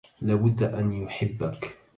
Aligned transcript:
لا 0.21 0.35
بد 0.35 0.63
ان 0.63 0.93
يحبك 0.93 1.77